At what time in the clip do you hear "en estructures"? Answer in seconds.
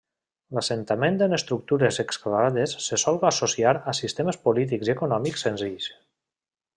1.25-1.99